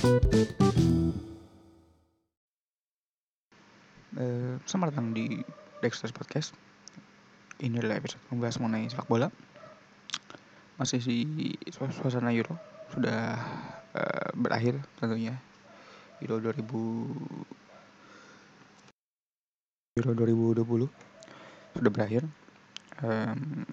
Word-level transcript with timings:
Eh, 0.00 0.16
selamat 4.64 4.96
datang 4.96 5.12
di 5.12 5.44
Dexter's 5.84 6.16
Podcast. 6.16 6.56
Ini 7.60 7.84
adalah 7.84 8.00
episode 8.00 8.24
membahas 8.32 8.56
mengenai 8.64 8.88
sepak 8.88 9.04
bola. 9.12 9.28
Masih 10.80 11.04
di 11.04 11.52
suasana 11.68 12.32
Euro 12.32 12.56
sudah 12.96 13.44
uh, 13.92 14.32
berakhir 14.40 14.80
tentunya. 14.96 15.36
Euro 16.24 16.40
2000 16.48 16.64
Euro 20.00 20.10
2020 20.16 21.76
sudah 21.76 21.92
berakhir. 21.92 22.24
Um, 23.04 23.68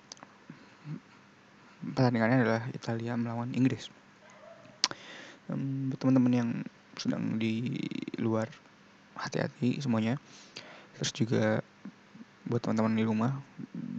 pertandingannya 1.96 2.44
adalah 2.44 2.68
Italia 2.76 3.16
melawan 3.16 3.56
Inggris 3.56 3.88
Um, 5.48 5.94
teman-teman 5.96 6.34
yang 6.34 6.50
sedang 7.00 7.40
di 7.40 7.80
luar 8.20 8.50
hati-hati 9.16 9.80
semuanya. 9.80 10.20
Terus 10.98 11.12
juga 11.14 11.46
buat 12.48 12.64
teman-teman 12.64 12.96
di 12.96 13.04
rumah 13.06 13.32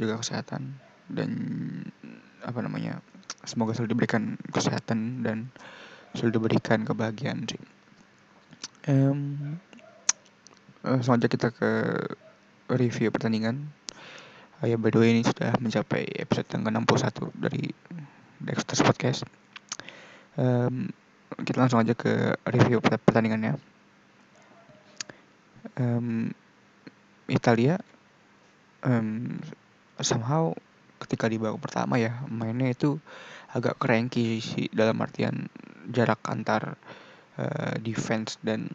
jaga 0.00 0.20
kesehatan 0.20 0.76
dan 1.12 1.30
apa 2.42 2.58
namanya 2.64 3.00
semoga 3.44 3.76
selalu 3.76 3.96
diberikan 3.96 4.40
kesehatan 4.52 5.24
dan 5.24 5.52
selalu 6.16 6.40
diberikan 6.40 6.84
kebahagiaan 6.84 7.44
sih. 7.44 7.60
Um, 8.88 9.60
selanjutnya 10.82 11.32
kita 11.32 11.48
ke 11.52 11.70
review 12.72 13.12
pertandingan. 13.12 13.68
Oh 14.58 14.66
ya 14.66 14.74
by 14.74 14.90
ini 14.90 15.22
sudah 15.22 15.54
mencapai 15.62 16.08
episode 16.18 16.50
yang 16.50 16.66
ke-61 16.66 17.30
dari 17.38 17.70
Dexter's 18.42 18.82
Podcast. 18.82 19.22
Um, 20.34 20.90
kita 21.44 21.58
langsung 21.60 21.80
aja 21.82 21.92
ke 21.92 22.36
review 22.48 22.80
pertandingannya. 22.80 23.60
Um, 25.76 26.32
Italia 27.28 27.76
um, 28.82 29.36
somehow 30.00 30.56
ketika 30.98 31.30
di 31.30 31.38
babak 31.38 31.62
pertama 31.62 32.00
ya 32.00 32.24
mainnya 32.26 32.72
itu 32.72 32.98
agak 33.54 33.78
cranky 33.78 34.42
sih 34.42 34.66
dalam 34.72 34.98
artian 34.98 35.46
jarak 35.88 36.20
antar 36.26 36.76
uh, 37.38 37.74
defense 37.80 38.36
dan 38.42 38.66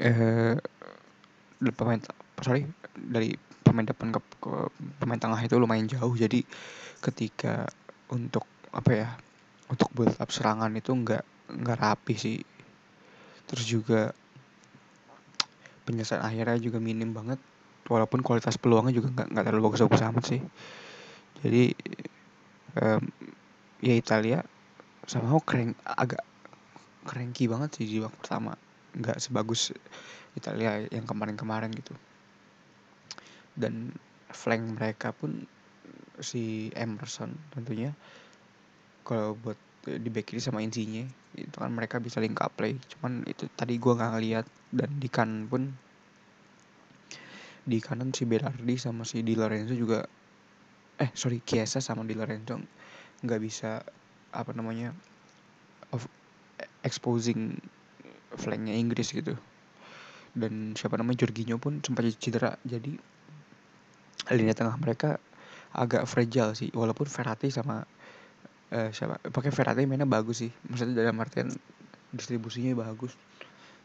uh, 0.00 0.56
pemain 1.76 2.00
sorry 2.40 2.64
dari 2.96 3.36
pemain 3.60 3.86
depan 3.86 4.10
ke, 4.10 4.20
ke 4.40 4.52
pemain 4.98 5.20
tengah 5.20 5.40
itu 5.44 5.54
lumayan 5.60 5.86
jauh. 5.86 6.14
Jadi 6.16 6.42
ketika 6.98 7.68
untuk 8.10 8.44
apa 8.74 8.90
ya 8.90 9.08
untuk 9.70 9.88
build 9.94 10.18
up 10.18 10.30
serangan 10.34 10.74
itu 10.74 10.90
nggak 10.90 11.22
nggak 11.62 11.78
rapi 11.78 12.14
sih. 12.18 12.38
Terus 13.46 13.64
juga 13.66 14.10
penyelesaian 15.86 16.22
akhirnya 16.22 16.58
juga 16.58 16.82
minim 16.82 17.14
banget 17.14 17.38
walaupun 17.86 18.22
kualitas 18.22 18.58
peluangnya 18.58 18.94
juga 18.94 19.10
nggak 19.14 19.28
nggak 19.30 19.44
terlalu 19.46 19.70
bagus-bagus 19.70 20.02
amat 20.10 20.24
sih. 20.26 20.42
Jadi 21.40 21.64
um, 22.82 23.02
ya 23.80 23.94
Italia 23.94 24.38
sama 25.06 25.38
keren 25.42 25.74
agak 25.82 26.22
cranky 27.06 27.46
banget 27.46 27.80
sih 27.80 27.86
di 27.86 27.98
waktu 28.02 28.18
pertama. 28.18 28.54
Nggak 28.94 29.22
sebagus 29.22 29.70
Italia 30.34 30.82
yang 30.90 31.06
kemarin-kemarin 31.06 31.70
gitu. 31.74 31.94
Dan 33.54 33.94
flank 34.30 34.78
mereka 34.78 35.10
pun 35.10 35.46
si 36.20 36.68
Emerson 36.76 37.32
tentunya 37.50 37.96
kalau 39.04 39.36
buat 39.38 39.56
di 39.84 40.12
back 40.12 40.32
kiri 40.32 40.40
sama 40.44 40.60
Insigne 40.60 41.08
itu 41.32 41.56
kan 41.56 41.72
mereka 41.72 41.96
bisa 42.02 42.20
link 42.20 42.36
up 42.42 42.52
play. 42.54 42.76
Cuman 42.96 43.24
itu 43.24 43.48
tadi 43.56 43.80
gue 43.80 43.92
nggak 43.92 44.10
ngeliat. 44.16 44.46
Dan 44.70 44.90
di 45.00 45.08
kanan 45.10 45.50
pun 45.50 45.62
di 47.66 47.78
kanan 47.78 48.14
si 48.14 48.24
Berardi 48.26 48.76
sama 48.80 49.02
si 49.02 49.20
Di 49.20 49.34
Lorenzo 49.36 49.76
juga 49.76 50.06
eh 51.00 51.10
sorry 51.12 51.40
Chiesa 51.44 51.80
sama 51.80 52.04
Di 52.04 52.16
Lorenzo 52.16 52.56
nggak 53.20 53.40
bisa 53.40 53.84
apa 54.30 54.50
namanya 54.54 54.94
of 55.92 56.06
exposing 56.86 57.58
flanknya 58.36 58.76
Inggris 58.76 59.10
gitu. 59.10 59.34
Dan 60.30 60.78
siapa 60.78 60.94
namanya 60.94 61.26
Jorginho 61.26 61.58
pun 61.58 61.82
sempat 61.82 62.06
cedera. 62.20 62.54
Jadi 62.62 62.94
lini 64.30 64.52
tengah 64.54 64.78
mereka 64.78 65.18
agak 65.74 66.06
fragile 66.06 66.54
sih. 66.54 66.70
Walaupun 66.70 67.10
Verratti 67.10 67.50
sama 67.50 67.82
uh, 68.74 68.90
siapa? 68.90 69.18
Pakai 69.30 69.50
Verratti 69.50 69.86
mainnya 69.86 70.08
bagus 70.08 70.42
sih. 70.46 70.50
Maksudnya 70.70 71.06
dalam 71.06 71.18
artian 71.22 71.50
distribusinya 72.14 72.74
bagus. 72.78 73.14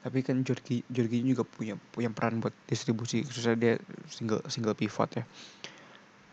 Tapi 0.05 0.21
kan 0.21 0.45
Jorgi 0.45 0.85
Jorgi 0.89 1.25
juga 1.25 1.41
punya 1.41 1.77
punya 1.93 2.13
peran 2.13 2.37
buat 2.37 2.53
distribusi 2.69 3.25
khususnya 3.25 3.57
dia 3.57 3.73
single 4.09 4.45
single 4.49 4.77
pivot 4.77 5.09
ya. 5.17 5.25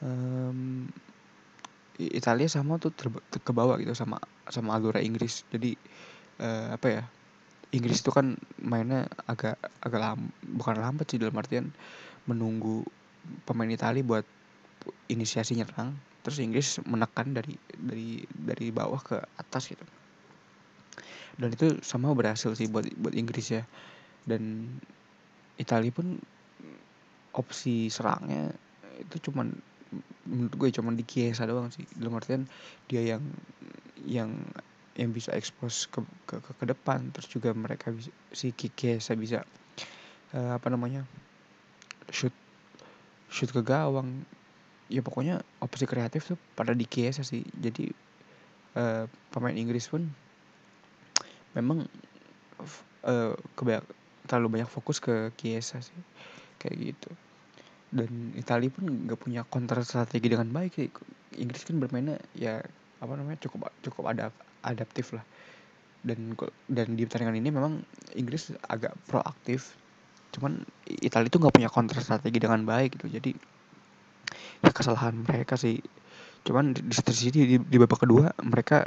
Um, 0.05 0.93
Italia 1.97 2.49
sama 2.51 2.81
tuh 2.81 2.91
ter, 2.93 3.09
ter, 3.31 3.39
ke 3.41 3.53
bawah 3.55 3.81
gitu 3.81 3.97
sama 3.97 4.21
sama 4.49 4.77
alura 4.77 5.01
Inggris. 5.01 5.49
Jadi 5.49 5.77
uh, 6.41 6.77
apa 6.77 6.87
ya 6.89 7.03
Inggris 7.73 8.05
itu 8.05 8.13
kan 8.13 8.37
mainnya 8.61 9.09
agak 9.25 9.57
agak 9.81 10.01
lam, 10.01 10.29
bukan 10.45 10.77
lambat 10.77 11.09
sih 11.09 11.17
dalam 11.17 11.33
artian 11.41 11.73
menunggu 12.29 12.85
pemain 13.49 13.71
Italia 13.73 14.05
buat 14.05 14.27
inisiasi 15.09 15.57
nyerang 15.57 15.97
terus 16.23 16.39
Inggris 16.39 16.79
menekan 16.87 17.35
dari 17.35 17.59
dari 17.75 18.23
dari 18.31 18.67
bawah 18.71 19.03
ke 19.03 19.19
atas 19.37 19.75
gitu. 19.75 19.85
Dan 21.37 21.51
itu 21.51 21.83
sama 21.83 22.15
berhasil 22.15 22.55
sih 22.55 22.71
buat 22.71 22.87
buat 23.03 23.15
Inggris 23.15 23.51
ya. 23.51 23.63
Dan 24.23 24.71
Italia 25.59 25.91
pun 25.91 26.23
opsi 27.35 27.91
serangnya 27.91 28.53
itu 29.01 29.31
cuman 29.31 29.51
menurut 30.29 30.55
gue 30.57 30.69
cuman 30.71 30.95
di 30.95 31.05
Chiesa 31.05 31.49
doang 31.49 31.75
sih. 31.75 31.83
Dalam 31.99 32.15
artian 32.17 32.47
dia 32.87 33.03
yang 33.03 33.23
yang 34.07 34.31
yang 34.95 35.11
bisa 35.11 35.33
expose 35.33 35.91
ke 35.91 36.05
ke, 36.29 36.39
ke, 36.39 36.51
ke 36.55 36.65
depan. 36.71 37.11
Terus 37.11 37.29
juga 37.33 37.51
mereka 37.57 37.91
bisa 37.91 38.13
si 38.31 38.55
Chiesa 38.55 39.19
bisa 39.19 39.43
uh, 40.37 40.55
apa 40.55 40.69
namanya 40.71 41.03
shoot 42.13 42.35
shoot 43.33 43.51
ke 43.51 43.65
gawang 43.65 44.23
ya 44.93 45.01
pokoknya 45.01 45.41
opsi 45.65 45.89
kreatif 45.89 46.29
tuh 46.29 46.39
pada 46.53 46.77
di 46.77 46.85
Chiesa 46.85 47.25
sih. 47.25 47.41
Jadi 47.57 47.89
uh, 48.77 49.09
pemain 49.33 49.57
Inggris 49.57 49.89
pun 49.89 50.05
memang 51.57 51.89
uh, 53.09 53.33
kebanyak 53.57 53.85
terlalu 54.29 54.61
banyak 54.61 54.69
fokus 54.69 55.01
ke 55.01 55.33
Chiesa 55.41 55.81
sih. 55.81 55.97
Kayak 56.61 56.93
gitu. 56.93 57.11
Dan 57.89 58.37
Italia 58.37 58.69
pun 58.69 58.85
nggak 59.09 59.21
punya 59.21 59.41
counter 59.49 59.81
strategi 59.81 60.29
dengan 60.29 60.53
baik 60.53 60.73
sih. 60.77 60.89
Inggris 61.41 61.65
kan 61.65 61.81
bermainnya 61.81 62.21
ya 62.37 62.61
apa 63.01 63.13
namanya 63.17 63.41
cukup 63.49 63.73
cukup 63.81 64.13
ada 64.13 64.29
adaptif 64.61 65.17
lah. 65.17 65.25
Dan 66.05 66.37
dan 66.69 66.99
di 66.99 67.09
pertandingan 67.09 67.41
ini 67.41 67.49
memang 67.49 67.81
Inggris 68.13 68.53
agak 68.69 68.93
proaktif. 69.09 69.73
Cuman 70.33 70.65
Italia 70.89 71.29
itu 71.29 71.41
nggak 71.41 71.55
punya 71.57 71.69
counter 71.73 71.97
strategi 72.01 72.37
dengan 72.41 72.65
baik 72.69 73.01
gitu. 73.01 73.09
Jadi 73.09 73.33
kesalahan 74.71 75.19
mereka 75.27 75.59
sih. 75.59 75.83
Cuman 76.47 76.75
di, 76.75 76.95
sini 76.95 77.41
di, 77.47 77.57
di 77.59 77.77
babak 77.79 78.07
kedua 78.07 78.31
mereka 78.43 78.87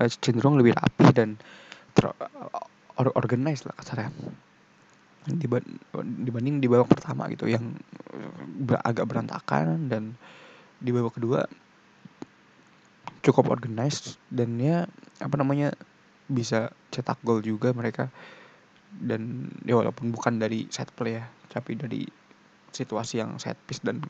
eh, 0.00 0.10
cenderung 0.20 0.60
lebih 0.60 0.76
rapi 0.76 1.12
dan 1.16 1.40
ter 1.96 2.12
or, 3.00 3.08
organize 3.16 3.64
lah 3.64 3.72
kasarnya. 3.80 4.12
Dibanding 6.06 6.60
di 6.60 6.68
babak 6.68 6.92
pertama 6.92 7.26
gitu 7.32 7.48
yang 7.48 7.74
agak 8.84 9.08
berantakan 9.08 9.88
dan 9.88 10.14
di 10.80 10.92
babak 10.92 11.16
kedua 11.16 11.48
cukup 13.24 13.50
organized 13.50 14.20
dan 14.30 14.54
ya 14.60 14.86
apa 15.18 15.34
namanya 15.34 15.74
bisa 16.28 16.70
cetak 16.92 17.18
gol 17.24 17.40
juga 17.40 17.72
mereka. 17.72 18.12
Dan 18.96 19.52
ya 19.68 19.76
walaupun 19.76 20.08
bukan 20.14 20.40
dari 20.40 20.68
set 20.72 20.88
play 20.96 21.20
ya 21.20 21.24
tapi 21.52 21.76
dari 21.76 22.04
situasi 22.76 23.24
yang 23.24 23.40
set 23.40 23.56
piece 23.64 23.80
dan 23.80 24.04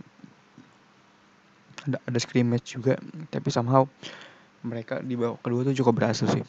ada 1.86 1.98
ada 2.02 2.18
scrimmage 2.18 2.76
juga. 2.76 2.98
Tapi 3.30 3.48
somehow 3.48 3.86
mereka 4.66 4.98
di 5.00 5.14
babak 5.14 5.40
kedua 5.40 5.62
tuh 5.62 5.74
cukup 5.78 6.02
berhasil 6.02 6.26
sih. 6.26 6.44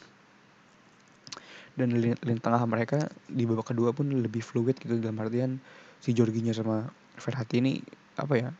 Dan 1.78 1.94
lini, 1.94 2.18
tengah 2.18 2.62
mereka 2.66 3.06
di 3.30 3.46
babak 3.46 3.70
kedua 3.70 3.94
pun 3.94 4.10
lebih 4.10 4.42
fluid 4.42 4.74
gitu. 4.82 4.98
Dalam 4.98 5.22
artian 5.22 5.62
si 6.02 6.10
Jorginho 6.10 6.50
sama 6.50 6.90
Verratti 7.18 7.62
ini 7.62 7.78
apa 8.18 8.34
ya 8.34 8.50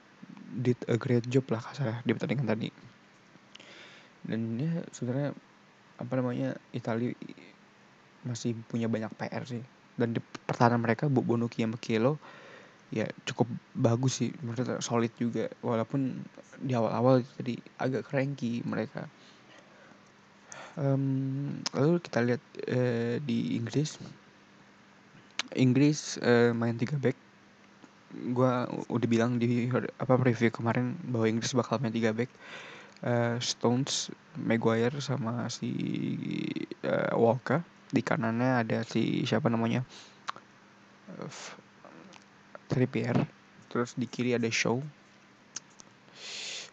did 0.55 0.79
a 0.87 0.95
great 0.95 1.27
job 1.27 1.47
lah 1.51 1.59
kasar 1.59 2.03
di 2.07 2.15
pertandingan 2.15 2.47
tadi. 2.47 2.69
Dan 4.23 4.59
ya 4.59 4.83
sebenarnya 4.95 5.35
apa 5.99 6.13
namanya 6.15 6.49
Italia 6.71 7.11
masih 8.23 8.55
punya 8.71 8.87
banyak 8.87 9.11
PR 9.19 9.43
sih. 9.47 9.63
Dan 9.99 10.15
di 10.15 10.23
pertahanan 10.23 10.79
mereka 10.79 11.11
Bonucci 11.11 11.67
sama 11.67 11.75
Kilo 11.83 12.23
ya 12.89 13.05
cukup 13.29 13.49
bagus 13.77 14.25
sih 14.25 14.31
menurut 14.41 14.81
solid 14.81 15.13
juga. 15.21 15.49
Walaupun 15.61 16.25
di 16.59 16.73
awal-awal 16.75 17.23
jadi 17.39 17.55
agak 17.79 18.09
cranky 18.09 18.65
mereka. 18.67 19.07
Um, 20.79 21.59
lalu 21.75 21.99
kita 21.99 22.23
lihat 22.23 22.43
uh, 22.71 23.19
di 23.23 23.59
Inggris, 23.59 23.99
Inggris 25.59 26.23
uh, 26.23 26.55
main 26.55 26.79
tiga 26.79 26.95
back. 26.99 27.19
Gue 28.33 28.53
udah 28.89 29.09
bilang 29.11 29.43
di 29.43 29.67
apa 29.75 30.15
preview 30.17 30.49
kemarin 30.55 30.95
bahwa 31.11 31.27
Inggris 31.27 31.53
bakal 31.53 31.83
main 31.83 31.93
tiga 31.93 32.15
back. 32.15 32.31
Uh, 32.99 33.39
Stones, 33.39 34.11
Maguire 34.39 34.99
sama 35.03 35.47
si 35.51 35.71
uh, 36.87 37.15
Walker. 37.19 37.63
Di 37.91 38.03
kanannya 38.05 38.63
ada 38.63 38.85
si 38.87 39.27
siapa 39.27 39.51
namanya 39.51 39.83
Trippier. 42.69 43.17
Terus 43.73 43.97
di 43.97 44.05
kiri 44.05 44.37
ada 44.37 44.47
Shaw. 44.49 44.79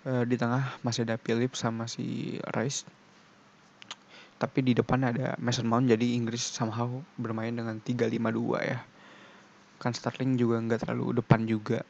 Uh, 0.06 0.22
di 0.30 0.38
tengah 0.38 0.78
masih 0.86 1.02
ada 1.08 1.18
Philip 1.18 1.56
sama 1.58 1.90
si 1.90 2.38
Rice. 2.54 2.86
Tapi 4.36 4.60
di 4.62 4.76
depan 4.76 5.02
ada 5.02 5.34
Mason 5.40 5.66
Mount 5.66 5.88
jadi 5.88 6.14
Inggris 6.14 6.44
somehow 6.44 6.92
bermain 7.16 7.56
dengan 7.56 7.80
3-5-2 7.80 8.70
ya. 8.70 8.84
Kan 9.80 9.96
Sterling 9.96 10.36
juga 10.36 10.60
nggak 10.62 10.86
terlalu 10.86 11.24
depan 11.24 11.48
juga. 11.48 11.82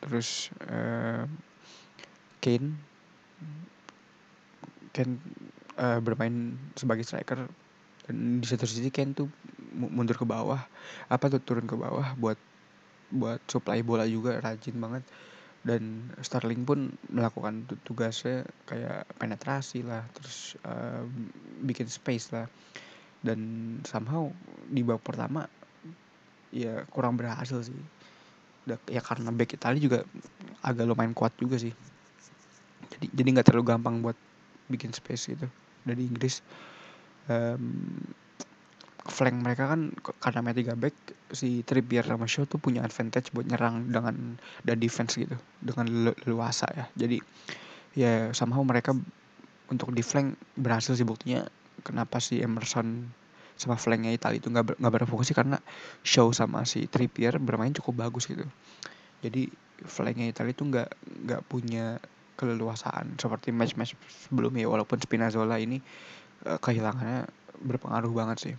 Terus 0.00 0.48
uh, 0.66 1.28
Kane. 2.40 2.74
Kane 4.96 5.14
uh, 5.76 6.00
bermain 6.00 6.56
sebagai 6.74 7.04
striker. 7.04 7.46
Dan 8.08 8.40
di 8.42 8.46
satu 8.48 8.64
sisi 8.64 8.88
Kane 8.88 9.12
tuh 9.12 9.28
mundur 9.76 10.16
ke 10.16 10.24
bawah. 10.24 10.58
Apa 11.06 11.28
tuh 11.30 11.38
turun 11.38 11.68
ke 11.68 11.76
bawah 11.76 12.16
buat 12.16 12.40
buat 13.10 13.42
supply 13.50 13.82
bola 13.82 14.06
juga 14.06 14.38
rajin 14.38 14.78
banget. 14.78 15.04
Dan 15.60 16.08
Sterling 16.24 16.64
pun 16.64 16.88
melakukan 17.12 17.68
tugasnya 17.84 18.48
kayak 18.64 19.04
penetrasi 19.20 19.84
lah 19.84 20.00
terus 20.16 20.56
uh, 20.64 21.04
bikin 21.60 21.84
space 21.84 22.32
lah. 22.32 22.48
Dan 23.20 23.76
somehow 23.84 24.32
di 24.72 24.80
babak 24.80 25.04
pertama 25.04 25.44
ya 26.48 26.88
kurang 26.88 27.20
berhasil 27.20 27.60
sih. 27.60 27.76
Ya 28.88 29.04
karena 29.04 29.28
back 29.34 29.52
Italia 29.52 29.80
juga 29.82 29.98
agak 30.64 30.88
lumayan 30.88 31.12
kuat 31.12 31.36
juga 31.36 31.60
sih. 31.60 31.74
Jadi 32.96 33.06
jadi 33.12 33.28
nggak 33.36 33.46
terlalu 33.52 33.64
gampang 33.68 34.00
buat 34.00 34.16
bikin 34.72 34.96
space 34.96 35.36
gitu. 35.36 35.46
Dari 35.84 36.08
Inggris 36.08 36.40
um, 37.28 38.00
flank 39.20 39.36
mereka 39.36 39.68
kan 39.68 39.92
karena 40.16 40.40
main 40.40 40.56
tiga 40.56 40.72
back 40.72 40.96
si 41.28 41.60
Trippier 41.60 42.00
sama 42.08 42.24
Shaw 42.24 42.48
tuh 42.48 42.56
punya 42.56 42.80
advantage 42.80 43.28
buat 43.36 43.44
nyerang 43.44 43.92
dengan 43.92 44.40
dan 44.64 44.76
defense 44.80 45.20
gitu 45.20 45.36
dengan 45.60 46.16
leluasa 46.24 46.64
ya. 46.72 46.88
Jadi 46.96 47.20
ya 47.92 48.32
somehow 48.32 48.64
mereka 48.64 48.96
untuk 49.68 49.92
di 49.92 50.00
flank 50.00 50.40
berhasil 50.56 50.96
sih 50.96 51.04
buktinya. 51.04 51.44
Kenapa 51.84 52.16
si 52.16 52.40
Emerson 52.40 53.12
sama 53.60 53.76
flanknya 53.76 54.16
Italia 54.16 54.40
itu 54.40 54.48
nggak 54.48 54.80
nggak 54.80 54.94
berfungsi 55.04 55.36
karena 55.36 55.60
Shaw 56.00 56.32
sama 56.32 56.64
si 56.64 56.88
Trippier 56.88 57.36
bermain 57.36 57.76
cukup 57.76 58.08
bagus 58.08 58.24
gitu. 58.24 58.48
Jadi 59.20 59.52
flanknya 59.84 60.32
Italia 60.32 60.56
itu 60.56 60.64
nggak 60.64 60.88
nggak 61.28 61.42
punya 61.44 62.00
keleluasaan 62.40 63.20
seperti 63.20 63.52
match-match 63.52 63.92
sebelumnya 64.32 64.64
walaupun 64.64 64.96
Spinazzola 64.96 65.60
ini 65.60 65.76
uh, 66.48 66.56
kehilangannya 66.56 67.28
berpengaruh 67.60 68.12
banget 68.16 68.38
sih 68.40 68.54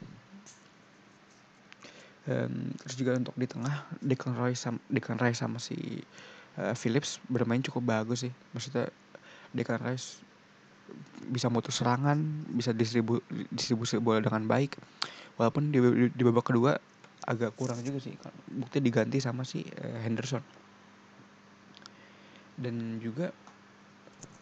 um, 2.28 2.74
terus 2.84 2.96
juga 2.98 3.18
untuk 3.18 3.36
di 3.38 3.48
tengah 3.50 3.86
Declan 4.04 4.38
Rice 4.38 4.68
sama, 4.68 4.80
Declan 4.92 5.20
Rice 5.22 5.40
sama 5.42 5.58
si 5.58 6.04
uh, 6.60 6.76
Phillips 6.78 7.18
bermain 7.32 7.64
cukup 7.64 7.88
bagus 7.88 8.28
sih. 8.28 8.34
Maksudnya 8.54 8.90
Declan 9.56 9.82
Rice 9.82 10.22
bisa 11.32 11.48
mutus 11.48 11.80
serangan 11.80 12.20
bisa 12.52 12.76
distribu 12.76 13.24
distribusi 13.54 13.98
bola 13.98 14.20
dengan 14.20 14.44
baik. 14.46 14.76
Walaupun 15.40 15.72
di, 15.72 15.80
di, 15.80 16.08
di 16.12 16.24
babak 16.28 16.52
kedua 16.52 16.76
agak 17.30 17.54
kurang 17.54 17.80
juga 17.86 18.02
sih 18.02 18.18
bukti 18.50 18.82
diganti 18.82 19.22
sama 19.22 19.46
si 19.48 19.64
uh, 19.64 20.00
Henderson. 20.04 20.44
Dan 22.62 23.00
juga 23.02 23.32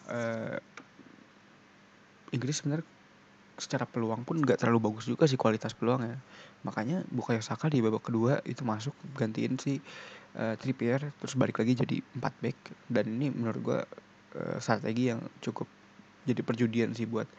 uh, 0.10 0.58
Inggris 2.34 2.62
sebenarnya 2.62 2.99
secara 3.60 3.84
peluang 3.84 4.24
pun 4.24 4.40
nggak 4.40 4.60
terlalu 4.64 4.92
bagus 4.92 5.06
juga 5.06 5.28
sih 5.28 5.36
kualitas 5.36 5.76
peluangnya 5.76 6.20
makanya 6.64 7.08
Bukayo 7.08 7.40
Saka 7.40 7.72
di 7.72 7.80
babak 7.80 8.12
kedua 8.12 8.44
itu 8.44 8.68
masuk 8.68 8.92
gantiin 9.16 9.56
si 9.56 9.80
uh, 10.36 10.56
Trippier 10.60 11.16
terus 11.18 11.34
balik 11.40 11.64
lagi 11.64 11.74
jadi 11.80 11.98
4 12.20 12.44
back. 12.44 12.58
Dan 12.92 13.06
ini 13.20 13.32
menurut 13.32 13.60
gue 13.64 13.80
uh, 14.36 14.58
strategi 14.60 15.14
yang 15.14 15.24
cukup 15.40 15.66
jadi 16.28 16.42
perjudian 16.44 16.92
sih 16.92 17.08
buat 17.08 17.30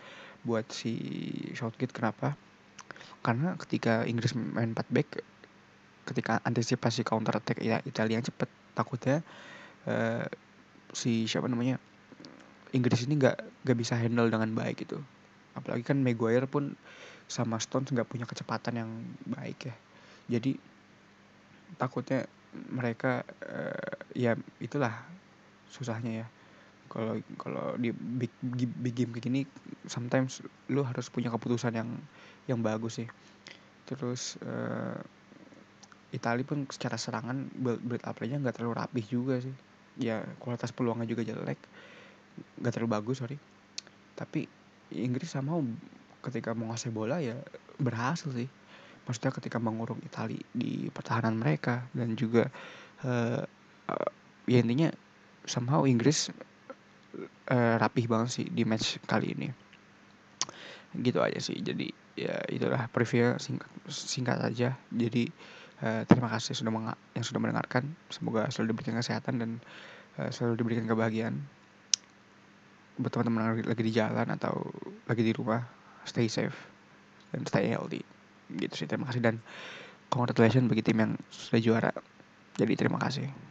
buat 0.42 0.64
si 0.72 0.96
Southgate. 1.52 1.92
Kenapa? 1.92 2.32
Karena 3.20 3.52
ketika 3.60 4.08
Inggris 4.08 4.32
main 4.32 4.72
4 4.72 4.88
back 4.88 5.20
ketika 6.08 6.40
antisipasi 6.42 7.04
counter 7.04 7.36
attack 7.36 7.60
ya 7.60 7.84
Italia 7.84 8.18
yang 8.18 8.26
cepet. 8.26 8.48
Takutnya 8.72 9.20
uh, 9.84 10.24
si 10.96 11.28
siapa 11.28 11.44
namanya 11.50 11.76
Inggris 12.72 13.04
ini 13.04 13.20
nggak 13.20 13.66
nggak 13.66 13.78
bisa 13.78 13.98
handle 13.98 14.30
dengan 14.32 14.56
baik 14.56 14.88
gitu 14.88 15.02
apalagi 15.54 15.82
kan 15.82 15.98
Maguire 16.00 16.46
pun 16.46 16.74
sama 17.30 17.62
Stones 17.62 17.94
nggak 17.94 18.10
punya 18.10 18.26
kecepatan 18.26 18.74
yang 18.74 18.90
baik 19.30 19.70
ya. 19.70 19.74
Jadi 20.26 20.58
takutnya 21.78 22.26
mereka 22.74 23.22
uh, 23.46 23.94
ya 24.14 24.34
itulah 24.58 24.90
susahnya 25.70 26.26
ya. 26.26 26.26
Kalau 26.90 27.22
kalau 27.38 27.78
di 27.78 27.94
big, 27.94 28.34
big 28.82 28.94
game 28.98 29.14
kayak 29.14 29.24
gini 29.30 29.40
sometimes 29.86 30.42
lu 30.66 30.82
harus 30.82 31.06
punya 31.06 31.30
keputusan 31.30 31.70
yang 31.78 31.90
yang 32.50 32.58
bagus 32.58 32.98
sih. 32.98 33.08
Terus 33.86 34.34
uh, 34.42 34.98
Italia 36.10 36.42
pun 36.42 36.66
secara 36.66 36.98
serangan 36.98 37.46
build, 37.54 37.78
build 37.86 38.02
up 38.02 38.18
nya 38.26 38.42
nggak 38.42 38.58
terlalu 38.58 38.74
rapih 38.74 39.06
juga 39.06 39.38
sih. 39.38 39.54
Ya 40.02 40.26
kualitas 40.42 40.74
peluangnya 40.74 41.06
juga 41.06 41.22
jelek. 41.22 41.58
Nggak 42.58 42.72
terlalu 42.74 42.90
bagus 42.90 43.22
sorry. 43.22 43.38
Tapi 44.18 44.59
Inggris 44.94 45.30
sama 45.30 45.62
ketika 46.20 46.52
ngasih 46.52 46.90
bola 46.92 47.22
ya 47.22 47.38
berhasil 47.80 48.28
sih. 48.34 48.48
Maksudnya 49.08 49.32
ketika 49.34 49.58
mengurung 49.58 49.98
Itali 50.04 50.38
di 50.52 50.92
pertahanan 50.92 51.40
mereka 51.40 51.88
dan 51.96 52.14
juga 52.14 52.46
uh, 53.02 53.42
uh, 53.88 54.10
ya 54.46 54.60
intinya 54.60 54.92
somehow 55.48 55.88
Inggris 55.88 56.30
uh, 57.50 57.74
rapih 57.80 58.06
banget 58.06 58.30
sih 58.30 58.46
di 58.46 58.62
match 58.62 59.00
kali 59.08 59.34
ini. 59.34 59.48
Gitu 60.94 61.18
aja 61.18 61.40
sih. 61.40 61.58
Jadi 61.58 61.90
ya 62.18 62.36
itulah 62.52 62.86
preview 62.92 63.34
singkat 63.40 63.70
singkat 63.88 64.38
aja. 64.44 64.76
Jadi 64.92 65.32
uh, 65.82 66.04
terima 66.06 66.28
kasih 66.30 66.52
sudah 66.54 66.94
yang 67.16 67.24
sudah 67.24 67.40
mendengarkan. 67.40 67.88
Semoga 68.12 68.46
selalu 68.52 68.76
diberikan 68.76 69.00
kesehatan 69.00 69.34
dan 69.40 69.50
uh, 70.20 70.30
selalu 70.30 70.60
diberikan 70.60 70.86
kebahagiaan 70.86 71.40
buat 73.00 73.12
teman-teman 73.12 73.64
lagi 73.64 73.82
di 73.82 73.92
jalan 73.92 74.28
atau 74.36 74.68
lagi 75.08 75.24
di 75.24 75.32
rumah 75.32 75.64
stay 76.04 76.28
safe 76.28 76.56
dan 77.32 77.48
stay 77.48 77.72
healthy. 77.72 78.04
Gitu 78.52 78.84
sih 78.84 78.86
terima 78.86 79.08
kasih 79.08 79.24
dan 79.24 79.40
congratulations 80.12 80.68
bagi 80.68 80.84
tim 80.84 81.00
yang 81.00 81.12
sudah 81.32 81.60
juara. 81.60 81.92
Jadi 82.60 82.72
terima 82.76 83.00
kasih 83.00 83.50